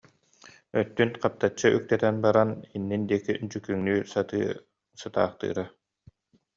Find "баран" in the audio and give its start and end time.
2.25-2.49